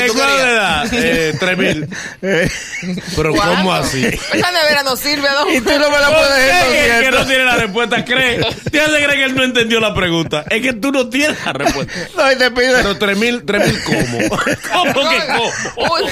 ¿En 0.00 0.06
tú 0.08 0.14
cuánto 0.14 0.36
le 0.46 0.52
da? 0.54 0.84
Eh, 0.92 1.34
tres 1.38 1.58
mil. 1.58 1.88
Eh, 2.22 2.50
Pero 3.16 3.34
¿cómo 3.34 3.72
así? 3.74 4.04
Esa 4.04 4.50
nevera 4.50 4.82
no 4.84 4.96
sirve, 4.96 5.28
don. 5.30 5.48
Y 5.52 5.60
tú 5.60 5.78
no 5.78 5.90
me 5.90 5.98
la 6.00 6.08
¿Por 6.08 6.16
puedes 6.18 6.46
decir. 6.72 6.90
el 6.90 7.04
que 7.04 7.10
no 7.12 7.26
tiene 7.26 7.44
la 7.44 7.56
respuesta 7.56 8.04
cree? 8.04 8.38
¿Te 8.70 8.80
hace 8.80 8.92
creer 8.96 9.10
que 9.14 9.24
él 9.24 9.34
no 9.36 9.44
entendió 9.44 9.80
la 9.80 9.94
pregunta? 9.94 10.44
Es 10.50 10.60
que 10.60 10.72
tú 10.74 10.90
no 10.90 11.08
tienes 11.08 11.36
la 11.44 11.52
respuesta. 11.52 11.92
No, 12.16 12.32
y 12.32 12.36
te 12.36 12.50
pide, 12.50 12.74
Pero 12.76 12.98
tres 12.98 13.16
mil, 13.16 13.44
tres 13.44 13.66
mil, 13.66 13.82
¿cómo? 13.84 14.18
¿Cómo 14.72 15.08
que 15.10 15.18
cómo? 15.26 15.94
Uy, 15.94 16.02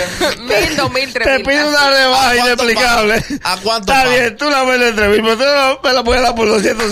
mil, 0.40 0.76
dos 0.76 0.92
mil, 0.92 1.12
tres 1.12 1.26
te 1.26 1.38
mil. 1.38 1.47
pide 1.47 1.64
una 1.64 1.90
rebaja 1.90 2.30
¿A 2.30 2.35
cuánto 2.37 2.44
inexplicable. 2.64 3.25
¿A 3.42 3.56
cuánto 3.56 3.92
Está 3.92 4.09
bien, 4.09 4.37
tú 4.37 4.49
la 4.50 4.62
vendes 4.64 4.90
entre 4.90 5.09
mil, 5.09 5.23
pero 5.23 5.37
tú 5.37 5.44
no- 5.44 5.80
me 5.82 5.92
la 5.92 6.04
puedes 6.04 6.23
dar 6.23 6.35
por 6.35 6.49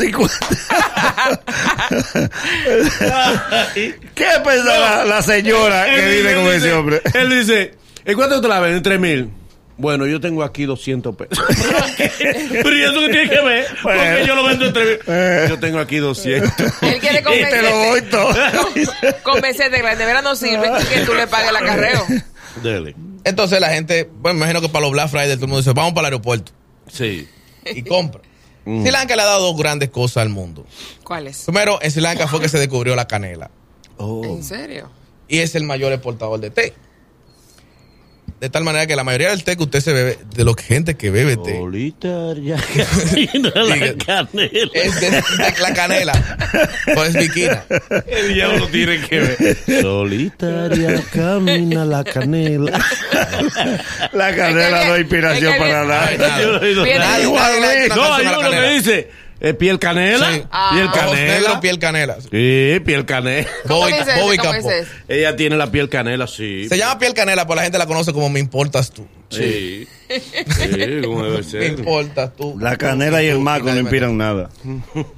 250. 0.08 0.46
¿Qué 4.14 4.26
pensará 4.44 5.04
la 5.04 5.22
señora 5.22 5.84
que 5.86 5.94
Él 5.94 6.10
vive 6.10 6.22
dice- 6.30 6.34
con 6.34 6.44
él 6.46 6.48
ese 6.52 6.56
dice- 6.66 6.72
hombre? 6.74 7.02
Él 7.14 7.30
dice, 7.30 7.74
¿en 8.04 8.16
cuánto 8.16 8.40
te 8.40 8.48
la 8.48 8.60
venden? 8.60 8.82
Tres 8.82 9.00
mil. 9.00 9.30
Bueno, 9.76 10.06
yo 10.06 10.20
tengo 10.20 10.42
aquí 10.42 10.66
200 10.66 11.16
pesos. 11.16 11.42
Pero 12.18 12.76
¿y 12.76 12.82
eso 12.82 13.00
qué 13.00 13.08
tiene 13.12 13.30
que 13.30 13.40
ver? 13.40 13.66
Porque 13.82 13.98
Bueno. 13.98 14.26
yo 14.26 14.34
lo 14.34 14.44
vendo 14.44 14.66
en 14.66 14.72
tres 14.74 14.86
mil. 14.88 14.98
Eh. 15.06 15.46
Yo 15.48 15.58
tengo 15.58 15.78
aquí 15.78 15.96
200. 15.96 16.52
Él 16.82 17.00
quiere 17.00 17.20
Y 17.20 17.44
te 17.44 17.62
lo 17.62 17.70
doy 17.70 18.02
convencer. 18.02 18.10
todo. 18.10 18.34
Convencerte 19.22 19.78
que 19.78 19.82
la 19.82 19.94
nevera 19.94 20.20
no 20.20 20.36
sirve 20.36 20.70
y 20.82 20.84
que 20.84 21.00
tú 21.06 21.14
le 21.14 21.26
pagues 21.26 21.48
el 21.48 21.56
acarreo. 21.56 22.06
Dele. 22.62 22.94
Entonces 23.24 23.58
la 23.58 23.70
gente, 23.70 24.06
bueno, 24.12 24.34
me 24.38 24.44
imagino 24.44 24.60
que 24.60 24.68
para 24.68 24.82
los 24.82 24.92
Black 24.92 25.08
Friday 25.08 25.34
todo 25.36 25.44
el 25.46 25.48
mundo 25.48 25.58
dice, 25.62 25.72
vamos 25.72 25.92
para 25.94 26.08
el 26.08 26.12
aeropuerto 26.14 26.52
Sí. 26.92 27.26
y 27.64 27.82
compra. 27.82 28.20
Sri 28.82 28.90
Lanka 28.90 29.16
le 29.16 29.22
ha 29.22 29.26
dado 29.26 29.46
dos 29.52 29.56
grandes 29.56 29.90
cosas 29.90 30.18
al 30.22 30.28
mundo. 30.28 30.64
¿Cuál 31.04 31.26
es? 31.26 31.44
Primero, 31.44 31.78
en 31.82 31.90
Sri 31.90 32.00
Lanka 32.00 32.28
fue 32.28 32.40
que 32.40 32.48
se 32.48 32.58
descubrió 32.58 32.94
la 32.94 33.06
canela 33.08 33.50
¿En 33.98 34.42
serio? 34.42 34.88
y 35.28 35.38
es 35.38 35.54
el 35.54 35.64
mayor 35.64 35.92
exportador 35.92 36.40
de 36.40 36.50
té. 36.50 36.74
De 38.40 38.48
tal 38.48 38.64
manera 38.64 38.86
que 38.86 38.96
la 38.96 39.04
mayoría 39.04 39.28
del 39.30 39.44
té 39.44 39.54
que 39.54 39.64
usted 39.64 39.80
se 39.80 39.92
bebe, 39.92 40.18
de 40.34 40.44
la 40.46 40.54
gente 40.56 40.96
que 40.96 41.10
bebe 41.10 41.36
té, 41.36 41.58
Solitaria 41.58 42.56
camina 42.56 43.52
la 43.54 43.94
canela. 44.02 44.70
es 44.72 45.00
de, 45.00 45.10
de 45.10 45.60
la 45.60 45.74
canela. 45.74 46.38
Pues 46.94 47.12
viquina. 47.12 47.62
El 48.06 48.32
diablo 48.32 48.66
tiene 48.68 48.98
que 49.02 49.20
ver. 49.20 49.82
Solitaria 49.82 51.02
camina 51.12 51.84
la 51.84 52.02
canela. 52.02 52.82
La 54.14 54.34
canela 54.34 54.86
no 54.86 54.92
hay 54.94 55.00
inspiración 55.02 55.52
es 55.52 55.58
que 55.58 55.60
para 55.60 55.84
nada. 55.84 56.10
nada. 56.16 56.40
Yo 56.40 56.52
no 56.52 56.86
No, 57.94 58.14
hay 58.14 58.26
uno 58.26 58.50
que 58.50 58.70
dice 58.70 59.10
eh, 59.40 59.54
piel 59.54 59.78
canela. 59.78 60.32
Sí. 60.34 60.42
Ah. 60.50 60.70
Piel 60.74 60.90
canela. 60.92 61.60
piel 61.60 61.78
canela. 61.78 62.16
Sí, 62.20 62.80
piel 62.84 63.04
canela. 63.06 63.48
¿Cómo 63.66 63.80
Bobby? 63.80 64.36
Bobby. 64.38 64.38
Ella 65.08 65.36
tiene 65.36 65.56
la 65.56 65.70
piel 65.70 65.88
canela, 65.88 66.26
sí. 66.26 66.68
Se 66.68 66.76
llama 66.76 66.98
piel 66.98 67.14
canela, 67.14 67.44
pero 67.46 67.56
la 67.56 67.62
gente 67.62 67.78
la 67.78 67.86
conoce 67.86 68.12
como 68.12 68.28
Me 68.30 68.40
Importas 68.40 68.90
Tú. 68.90 69.06
Sí. 69.30 69.86
Sí, 70.08 71.00
como 71.04 71.22
debe 71.24 71.36
Me 71.38 71.42
ser. 71.44 71.62
Importas 71.62 72.34
Tú. 72.36 72.56
La 72.58 72.76
canela 72.76 73.22
y 73.22 73.28
el 73.28 73.38
maco 73.38 73.70
no 73.70 73.78
inspiran 73.78 74.16
nada. 74.18 74.50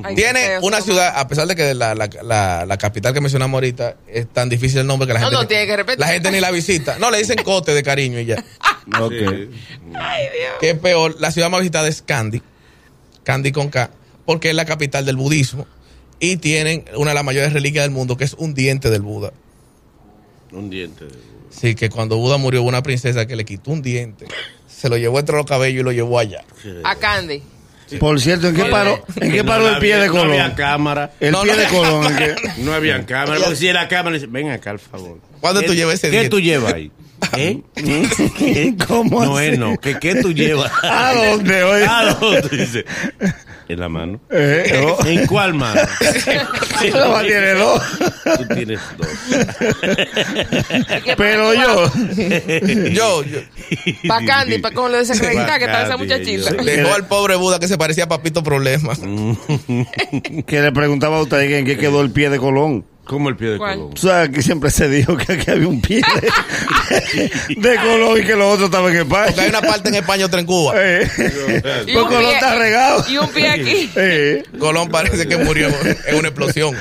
Ay, 0.05 0.15
Tiene 0.15 0.59
una 0.61 0.77
son- 0.79 0.87
ciudad, 0.87 1.15
a 1.17 1.27
pesar 1.29 1.47
de 1.49 1.57
que 1.57 1.73
la, 1.75 1.95
la, 1.95 2.09
la, 2.23 2.67
la 2.67 2.77
capital 2.77 3.15
que 3.15 3.21
mencionamos 3.23 3.55
ahorita 3.57 3.97
es 4.07 4.29
tan 4.29 4.49
difícil 4.51 4.81
el 4.81 4.87
nombre 4.87 5.07
que 5.09 5.15
la 5.15 5.21
No, 5.21 5.27
gente, 5.27 5.37
no, 5.37 5.43
ni- 5.43 5.49
tiene 5.49 5.67
que 5.67 5.77
repetir. 5.77 5.99
la 6.01 6.09
gente 6.09 6.31
ni 6.31 6.41
la 6.41 6.51
visita. 6.51 6.99
No, 6.99 7.11
le 7.11 7.19
dicen 7.19 7.39
cote 7.43 7.73
de 7.75 7.83
cariño 7.83 8.21
y 8.21 8.27
ya. 8.27 8.45
Ok. 9.01 9.13
Sí. 9.13 9.49
Que 10.61 10.71
es 10.71 10.79
peor, 10.79 11.17
la 11.19 11.31
ciudad 11.31 11.49
más 11.49 11.61
visitada 11.61 11.89
es 11.89 12.03
Kandy, 12.03 12.43
Kandy 13.25 13.51
con 13.53 13.69
K, 13.71 13.91
porque 14.25 14.51
es 14.51 14.55
la 14.55 14.65
capital 14.65 15.05
del 15.05 15.17
budismo 15.17 15.67
y 16.21 16.37
tienen 16.37 16.85
una 16.97 17.11
de 17.11 17.15
las 17.15 17.25
mayores 17.25 17.53
reliquias 17.53 17.85
del 17.85 17.91
mundo, 17.93 18.17
que 18.17 18.25
es 18.25 18.35
un 18.35 18.55
diente 18.55 18.91
del 18.91 19.03
Buda. 19.03 19.33
Un 20.53 20.71
diente. 20.71 21.07
Sí, 21.51 21.75
que 21.75 21.91
cuando 21.91 22.17
Buda 22.17 22.37
murió 22.39 22.63
hubo 22.63 22.69
una 22.69 22.83
princesa 22.83 23.27
que 23.27 23.37
le 23.37 23.45
quitó 23.45 23.71
un 23.73 23.83
diente, 23.83 24.27
se 24.67 24.89
lo 24.89 24.97
llevó 24.97 25.19
entre 25.19 25.37
los 25.37 25.47
cabellos 25.47 25.81
y 25.81 25.85
lo 25.85 25.93
llevó 25.93 26.19
allá. 26.19 26.45
A 26.85 26.95
Candy. 26.97 27.43
Por 28.01 28.19
cierto, 28.21 28.49
¿en 28.49 28.55
qué 28.57 28.65
paró, 28.67 29.05
en 29.21 29.31
qué 29.33 29.43
No 29.43 29.49
paró 29.51 29.69
el 29.69 29.75
había- 29.75 29.81
pie 29.81 29.97
de 29.99 30.07
No 30.09 30.21
había 30.23 30.43
Colón? 30.45 30.51
cámara. 30.57 31.13
El 31.21 31.33
No, 31.33 31.43
pie 31.43 31.53
no 31.53 31.59
de 31.59 31.67
había 31.67 31.79
Colón. 31.79 32.07
¿en 32.07 32.17
qué? 32.17 32.35
No 32.63 32.73
había 32.73 33.05
cámara. 33.05 33.39
Porque 33.41 33.57
si 33.57 33.69
era 33.69 33.87
cámara, 33.89 34.15
dice, 34.15 34.29
ven 34.29 34.49
acá, 34.51 34.71
al 34.71 34.79
favor. 34.79 35.19
¿Cuándo 35.41 35.61
¿Qué- 35.61 35.67
tú 35.67 35.75
llevas 35.75 35.95
ese 35.97 36.07
¿Qué 36.07 36.11
diente? 36.13 36.31
tú 36.31 36.41
llevas 36.41 36.73
ahí? 36.73 36.91
¿Eh? 37.37 38.75
¿Cómo 38.89 39.25
No 39.25 39.37
así? 39.37 39.49
es 39.49 39.59
no. 39.59 39.77
¿Qué, 39.79 39.99
¿Qué 39.99 40.15
tú 40.23 40.33
llevas? 40.33 40.73
¿A 40.83 41.13
dónde? 41.15 41.63
Oye. 41.65 41.85
¿A 41.87 42.15
dónde? 42.15 42.57
Dice, 42.57 42.85
en 43.73 43.81
la 43.81 43.89
mano. 43.89 44.21
Eh, 44.31 44.85
oh. 44.87 45.05
¿En 45.07 45.27
cuál 45.27 45.55
mano? 45.55 45.81
Tiene 46.81 47.55
dos. 47.55 47.83
Tú 48.39 48.55
tienes 48.55 48.81
dos. 48.99 49.09
Pero 51.17 51.55
yo. 51.55 51.93
Yo, 52.91 53.25
yo 53.25 53.41
Para 54.09 54.27
Candy, 54.27 54.59
para 54.59 54.75
como 54.75 54.89
lo 54.89 54.99
desacreditar 54.99 55.59
que 55.59 55.65
está 55.67 55.85
esa 55.85 55.97
muchachita. 55.97 56.51
dejó 56.53 56.95
al 56.95 57.07
pobre 57.07 57.37
Buda 57.37 57.59
que 57.59 57.69
se 57.69 57.79
parecía 57.79 58.05
a 58.05 58.09
Papito 58.09 58.43
Problema. 58.43 58.95
Que 60.47 60.63
le 60.63 60.73
preguntaba 60.73 61.19
a 61.19 61.23
usted 61.23 61.41
en 61.41 61.65
qué 61.65 61.77
quedó 61.77 62.01
el 62.03 62.11
pie 62.11 62.31
de 62.31 62.39
Colón. 62.39 62.85
¿Cómo 63.13 63.29
el 63.29 63.37
pie 63.37 63.51
de 63.51 63.59
¿Cuál? 63.59 63.77
Colón? 63.79 63.93
O 63.93 63.97
sea, 63.97 64.29
que 64.31 64.43
siempre 64.43 64.71
se 64.71 64.89
dijo 64.89 65.17
que 65.17 65.35
aquí 65.35 65.51
había 65.51 65.69
un 65.69 65.81
pie 65.81 66.01
de, 66.01 67.31
de 67.69 67.77
Colón 67.77 68.21
y 68.21 68.25
que 68.25 68.35
los 68.35 68.55
otros 68.55 68.67
estaban 68.71 68.95
en 68.97 69.07
Porque 69.09 69.23
hay 69.25 69.29
España. 69.31 69.49
una 69.51 69.61
parte 69.61 69.89
en 69.91 69.95
España, 69.97 70.27
otra 70.27 70.41
en 70.41 70.47
Cuba. 70.47 70.73
Eh, 70.77 71.09
Y 71.87 71.93
pues 71.93 71.97
un 71.97 72.05
Colón 72.09 72.23
pie- 72.25 72.33
está 72.35 72.55
regado. 72.59 73.05
Y 73.11 73.19
un 73.19 73.29
pie 73.29 73.49
aquí. 73.49 73.91
Eh, 73.97 74.43
Colón 74.59 74.89
parece 74.89 75.29
que 75.29 75.37
murió 75.37 75.69
en 76.07 76.17
una 76.17 76.29
explosión. 76.29 76.75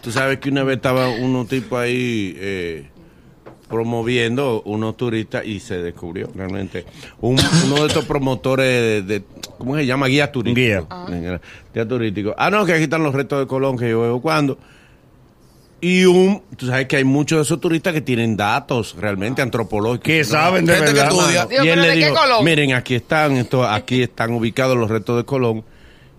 Tú 0.00 0.10
sabes 0.12 0.38
que 0.38 0.48
una 0.48 0.62
vez 0.64 0.76
estaba 0.76 1.08
unos 1.08 1.48
tipos 1.48 1.78
ahí 1.80 2.34
eh, 2.38 2.86
promoviendo 3.68 4.62
unos 4.66 4.96
turistas 4.96 5.44
y 5.46 5.60
se 5.60 5.78
descubrió 5.78 6.30
realmente 6.34 6.84
un- 7.20 7.40
uno 7.64 7.80
de 7.82 7.86
estos 7.88 8.04
promotores 8.04 8.66
de, 8.66 9.02
de- 9.20 9.24
¿cómo 9.58 9.76
se 9.76 9.86
llama? 9.86 10.06
Guía 10.08 10.30
turístico. 10.30 10.86
Guía. 11.08 11.40
Guía 11.74 11.88
turístico. 11.88 12.34
Ah, 12.36 12.50
no, 12.50 12.66
que 12.66 12.74
aquí 12.74 12.82
están 12.84 13.02
los 13.02 13.14
restos 13.14 13.40
de 13.40 13.46
Colón 13.46 13.78
que 13.78 13.88
yo 13.90 14.00
veo 14.02 14.20
cuando. 14.20 14.58
Y 15.84 16.04
un, 16.04 16.40
tú 16.56 16.68
sabes 16.68 16.86
que 16.86 16.94
hay 16.94 17.02
muchos 17.02 17.38
de 17.38 17.42
esos 17.42 17.60
turistas 17.60 17.92
que 17.92 18.00
tienen 18.00 18.36
datos 18.36 18.94
realmente 18.96 19.42
antropológicos. 19.42 20.04
que 20.04 20.18
¿no? 20.20 20.24
saben 20.24 20.64
de 20.64 20.74
que 20.74 20.80
verdad. 20.80 21.08
estudia. 21.08 21.46
Digo, 21.46 21.64
y 21.64 21.68
él 21.68 21.74
¿pero 21.74 21.82
le 21.82 21.88
de 21.88 21.94
qué 21.94 22.04
dijo, 22.06 22.14
Colón? 22.14 22.44
miren, 22.44 22.72
aquí 22.72 22.94
están, 22.94 23.32
esto, 23.32 23.68
aquí 23.68 24.00
están 24.02 24.32
ubicados 24.32 24.76
los 24.76 24.88
restos 24.88 25.16
de 25.16 25.24
Colón. 25.24 25.64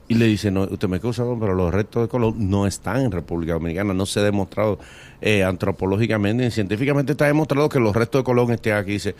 Y 0.10 0.16
le 0.16 0.26
dice, 0.26 0.52
no, 0.52 0.64
usted 0.64 0.90
me 0.90 0.98
excusa, 0.98 1.24
don, 1.24 1.40
pero 1.40 1.54
los 1.54 1.74
restos 1.74 2.04
de 2.04 2.08
Colón 2.10 2.36
no 2.50 2.68
están 2.68 3.04
en 3.04 3.12
República 3.14 3.54
Dominicana. 3.54 3.94
No 3.94 4.06
se 4.06 4.20
ha 4.20 4.24
demostrado 4.24 4.80
eh, 5.22 5.46
antropológicamente 5.46 6.44
ni 6.44 6.52
científicamente 6.52 7.14
está 7.14 7.26
demostrado 7.28 7.70
que 7.70 7.80
los 7.80 7.96
restos 7.96 8.20
de 8.20 8.24
Colón 8.26 8.52
estén 8.52 8.74
aquí. 8.74 8.92
Dice, 8.92 9.16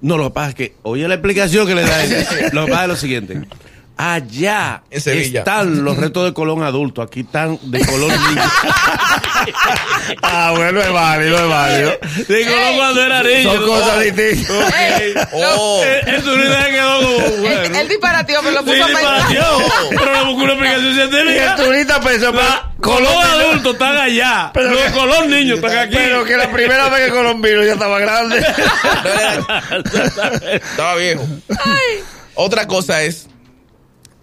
no, 0.00 0.16
lo 0.16 0.28
que 0.30 0.34
pasa 0.34 0.48
es 0.48 0.54
que, 0.54 0.74
oye 0.82 1.06
la 1.06 1.14
explicación 1.14 1.66
que 1.66 1.74
le 1.74 1.82
da 1.82 2.02
él. 2.02 2.24
Lo 2.54 2.64
que 2.64 2.70
pasa 2.70 2.84
es 2.84 2.88
lo 2.88 2.96
siguiente. 2.96 3.42
Allá 3.96 4.82
están 4.90 5.84
los 5.84 5.96
restos 5.96 6.24
de 6.24 6.34
Colón 6.34 6.64
adultos, 6.64 7.06
aquí 7.06 7.20
están 7.20 7.56
de 7.62 7.78
Colón 7.86 8.08
niño. 8.28 8.42
Ah, 10.22 10.52
bueno, 10.56 10.80
es 10.80 10.92
válido, 10.92 11.36
es 11.38 11.48
válido. 11.48 11.92
De 12.26 12.44
Colón 12.44 12.76
cuando 12.76 13.02
era 13.04 13.22
niño. 13.22 13.52
Son 13.52 13.64
cosas 13.66 14.00
distintas. 14.00 14.74
Ey, 14.74 15.14
Oh, 15.32 15.80
El, 15.84 16.08
el 16.14 16.22
turista 16.24 16.62
se 16.64 16.70
quedó 16.70 16.96
como, 17.02 17.18
bueno. 17.40 17.78
él 17.78 17.88
pero 18.42 18.50
lo 18.50 18.60
Sí, 18.60 18.64
puso 18.66 18.82
a 18.82 18.86
pensar. 18.86 19.22
pero 19.90 20.12
le 20.12 20.24
buscó 20.24 20.42
una 20.42 20.52
explicación 20.54 20.84
Y 20.84 20.88
el 21.00 21.08
científica. 21.10 21.56
turista 21.56 22.00
pensó, 22.00 22.32
Colón 22.80 23.22
adultos 23.24 23.72
están 23.74 23.96
allá. 23.96 24.50
Pero 24.54 24.70
los 24.70 24.82
Colón 24.92 25.30
niños 25.30 25.58
están 25.60 25.78
aquí. 25.78 25.94
Pero 25.94 26.24
que 26.24 26.36
la 26.36 26.50
primera 26.50 26.88
vez 26.88 27.06
que 27.06 27.12
Colón 27.16 27.40
vino 27.40 27.62
ya 27.62 27.74
estaba 27.74 28.00
grande. 28.00 28.38
estaba 30.52 30.96
viejo. 30.96 31.24
Otra 32.34 32.66
cosa 32.66 33.02
es 33.02 33.28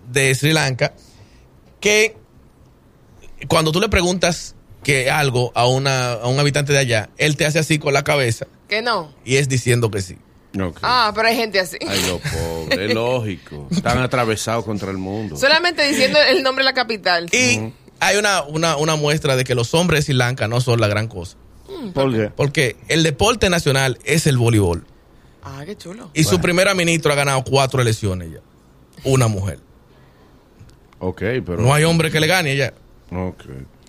de 0.10 0.34
Sri 0.36 0.54
Lanka 0.54 0.94
que 1.80 2.16
cuando 3.48 3.72
tú 3.72 3.80
le 3.80 3.90
preguntas 3.90 4.56
que 4.84 5.10
algo 5.12 5.52
a, 5.56 5.68
una, 5.68 6.14
a 6.14 6.28
un 6.28 6.40
habitante 6.40 6.74
de 6.74 6.80
allá, 6.80 7.10
él 7.18 7.36
te 7.38 7.46
hace 7.46 7.60
así 7.60 7.78
con 7.80 7.94
la 7.94 8.04
cabeza 8.04 8.48
Que 8.68 8.82
no. 8.82 9.14
y 9.26 9.36
es 9.38 9.48
diciendo 9.50 9.92
que 9.92 10.02
sí. 10.02 10.18
Ah, 10.82 11.12
pero 11.16 11.28
hay 11.30 11.36
gente 11.38 11.60
así. 11.60 11.78
Ay, 11.88 12.02
los 12.08 12.20
pobres, 12.20 12.80
es 12.90 12.94
lógico. 12.94 13.68
Están 13.72 14.00
atravesados 14.00 14.66
contra 14.66 14.92
el 14.92 14.98
mundo. 14.98 15.38
Solamente 15.38 15.88
diciendo 15.88 16.20
el 16.22 16.44
nombre 16.44 16.64
de 16.64 16.70
la 16.70 16.74
capital. 16.74 17.30
Y 17.34 17.72
hay 18.00 18.18
una, 18.18 18.44
una, 18.44 18.76
una 18.76 18.96
muestra 18.96 19.36
de 19.38 19.44
que 19.46 19.56
los 19.56 19.74
hombres 19.74 20.00
de 20.00 20.06
Sri 20.08 20.14
Lanka 20.16 20.48
no 20.50 20.60
son 20.60 20.82
la 20.82 20.88
gran 20.88 21.08
cosa. 21.08 21.38
¿Por 21.94 22.12
qué? 22.12 22.30
Porque 22.36 22.76
el 22.90 23.04
deporte 23.04 23.50
nacional 23.50 23.98
es 24.04 24.28
el 24.28 24.38
voleibol. 24.38 24.86
Ah, 25.42 25.64
qué 25.66 25.78
chulo. 25.78 26.12
Y 26.14 26.26
su 26.26 26.42
primera 26.42 26.74
ministra 26.74 27.14
ha 27.14 27.16
ganado 27.16 27.44
cuatro 27.44 27.82
elecciones 27.82 28.32
ya. 28.34 28.40
Una 29.06 29.28
mujer. 29.30 29.60
Ok, 31.02 31.20
pero. 31.46 31.58
No 31.58 31.74
hay 31.74 31.84
hombre 31.84 32.10
que 32.12 32.20
le 32.20 32.28
gane 32.28 32.52
ella. 32.54 32.74
Ok. 33.12 33.44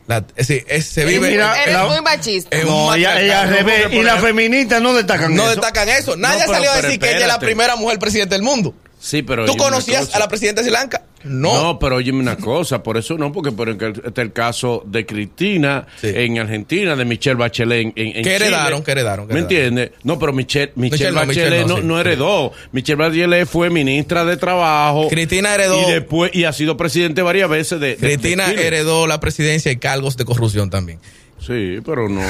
La- 0.09 0.25
es 0.35 0.49
decir, 0.49 0.65
es- 0.69 0.87
se 0.87 1.03
Eres, 1.03 1.15
vive. 1.15 1.31
mira, 1.31 1.63
eres 1.63 1.75
la- 1.75 1.85
muy 1.87 2.01
machista. 2.01 2.57
No, 2.65 2.93
ella, 2.95 3.21
ella 3.23 3.47
revés. 3.47 3.87
Y 3.93 4.03
las 4.03 4.21
feministas 4.21 4.83
no 4.83 4.93
destacan 4.95 5.35
No 5.37 5.43
eso. 5.45 5.53
destacan 5.53 5.89
eso. 5.89 6.17
Nadie 6.17 6.39
No, 6.39 6.45
ha 6.45 6.55
salido 6.55 6.73
a 6.73 6.75
pero- 6.77 6.89
decir 6.89 7.01
pero 7.01 7.13
que 7.13 7.17
ella 7.19 7.27
es 7.27 7.33
la 7.33 7.39
primera 7.39 7.77
mujer 7.77 7.99
presidenta 8.01 8.35
del 8.35 8.43
mundo. 8.43 8.75
Sí, 8.99 9.23
pero. 9.23 9.45
¿Tú 9.45 9.57
conocías 9.57 10.15
a 10.15 10.19
la 10.19 10.27
presidenta 10.29 10.61
de 10.63 10.67
Sri 10.69 10.73
Lanka? 10.73 11.03
No. 11.25 11.63
No, 11.63 11.79
pero 11.79 11.97
óyeme 11.97 12.21
una 12.21 12.37
cosa, 12.37 12.83
por 12.83 12.97
eso 12.97 13.17
no, 13.19 13.33
porque 13.33 13.53
por 13.53 13.69
este 13.69 13.89
es 13.91 14.19
el 14.19 14.33
caso 14.33 14.83
de 14.87 15.07
Cristina 15.07 15.87
Sí. 16.01 16.09
en 16.15 16.39
Argentina, 16.39 16.97
de 16.97 17.05
Michelle 17.05 17.37
Bachelet 17.37 17.81
en, 17.81 17.93
en 17.97 18.13
Que 18.15 18.23
Chile. 18.23 18.37
heredaron, 18.37 18.83
que 18.83 18.91
heredaron, 18.93 19.29
que 19.29 19.35
¿Me 19.35 19.41
entiendes? 19.41 19.91
No, 20.03 20.19
pero 20.19 20.33
Michelle, 20.33 20.73
Michelle, 20.77 21.11
Michelle 21.11 21.11
no, 21.13 21.27
Bachelet 21.27 21.67
Michelle 21.67 21.83
no, 21.87 21.95
sí, 21.95 22.01
heredó. 22.01 22.53
Michelle 22.73 22.97
Bachelet 22.97 23.47
fue 23.47 23.71
ministra 23.71 24.25
de 24.25 24.37
Trabajo. 24.37 25.09
Cristina 25.09 25.55
heredó. 25.55 25.81
Y 25.89 25.93
después, 25.93 26.35
y 26.35 26.45
ha 26.45 26.53
sido 26.53 26.77
presidente 26.77 27.23
varias 27.23 27.49
veces 27.49 27.81
de, 27.81 27.89
de- 27.89 27.97
de 27.97 28.19
Cristina 28.19 28.49
Chile. 28.51 28.67
heredó 28.67 29.07
la 29.07 29.21
presidencia 29.21 29.71
y 29.73 29.77
cargos 29.77 30.17
de 30.17 30.25
corrupción 30.25 30.71
también. 30.71 30.99
Sí, 31.47 31.79
pero 31.85 32.09
no. 32.09 32.21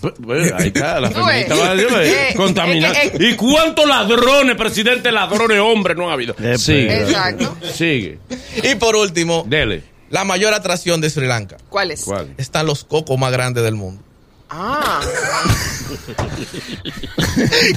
pues, 0.00 0.14
pues, 0.24 0.52
Ahí 0.52 0.68
está, 0.68 1.00
la 1.00 1.10
feminista 1.10 1.54
eh. 1.54 1.58
va 1.58 1.70
a 1.70 1.74
decir, 1.74 1.88
pues, 1.90 2.08
Eh, 2.08 2.34
contaminada. 2.36 2.94
eh, 3.02 3.12
eh. 3.14 3.18
¿Y 3.30 3.36
cuántos 3.36 3.86
ladrones, 3.88 4.56
presidente, 4.56 5.10
ladrones, 5.10 5.58
hombres 5.58 5.96
no 5.96 6.08
ha 6.08 6.12
habido? 6.12 6.34
Sigue. 6.56 7.02
Exacto. 7.02 7.56
Sigue. 7.74 8.18
Y 8.62 8.74
por 8.76 8.94
último, 8.96 9.44
Dele. 9.46 9.82
la 10.10 10.24
mayor 10.24 10.54
atracción 10.54 11.00
de 11.00 11.10
Sri 11.10 11.26
Lanka. 11.26 11.56
¿Cuál 11.68 11.90
es? 11.90 12.04
¿Cuál? 12.04 12.32
Están 12.38 12.66
los 12.66 12.84
cocos 12.84 13.18
más 13.18 13.32
grandes 13.32 13.64
del 13.64 13.74
mundo. 13.74 14.02
Ah, 14.52 15.00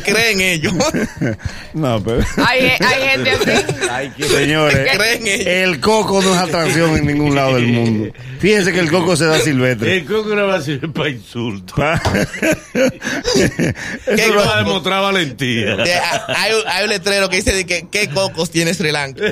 Creen 0.05 0.41
ellos. 0.41 0.73
No, 1.73 2.03
pero. 2.03 2.23
hay, 2.45 2.71
hay 2.79 3.09
gente 3.09 3.31
así. 3.31 4.23
Señores, 4.27 4.89
Creen 4.97 5.27
ellos. 5.27 5.47
el 5.47 5.79
coco 5.79 6.21
no 6.21 6.33
es 6.33 6.39
atracción 6.41 6.97
en 6.97 7.05
ningún 7.05 7.35
lado 7.35 7.55
del 7.55 7.67
mundo. 7.67 8.13
Fíjense 8.39 8.73
que 8.73 8.79
el 8.79 8.91
coco 8.91 9.15
se 9.15 9.25
da 9.25 9.39
silvestre. 9.39 9.97
El 9.97 10.05
coco 10.05 10.35
no 10.35 10.47
va 10.47 10.55
a 10.55 10.61
ser 10.61 10.79
para 10.91 11.09
insulto. 11.09 11.75
Pa- 11.75 12.01
¿Qué 12.73 12.99
Eso 14.07 14.35
va 14.35 14.55
a 14.55 14.57
demostrar 14.63 15.01
valentía. 15.01 15.75
De- 15.75 15.93
hay, 15.93 16.53
un- 16.53 16.67
hay 16.67 16.83
un 16.85 16.89
letrero 16.89 17.29
que 17.29 17.37
dice 17.37 17.53
de 17.53 17.65
que 17.65 17.87
qué 17.91 18.09
cocos 18.09 18.49
tiene 18.49 18.73
Sri 18.73 18.91
Lanka. 18.91 19.25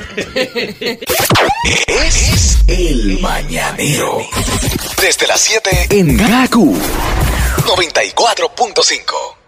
Es 1.88 2.58
el 2.68 3.20
mañanero. 3.20 4.20
Desde 5.02 5.28
las 5.28 5.42
7 5.42 5.88
en 5.90 6.18
Gaku 6.18 6.78
94.5. 7.62 9.41